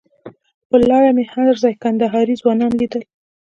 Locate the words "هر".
1.33-1.49